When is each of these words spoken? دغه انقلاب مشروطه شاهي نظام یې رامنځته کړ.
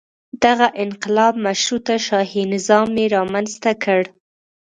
دغه 0.43 0.67
انقلاب 0.83 1.33
مشروطه 1.45 1.95
شاهي 2.07 2.43
نظام 2.53 2.89
یې 3.01 3.05
رامنځته 3.15 3.71
کړ. 3.83 4.01